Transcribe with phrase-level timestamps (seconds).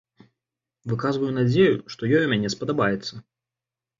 [0.93, 3.13] Выказваю надзею, што ёй у мяне спадабаецца.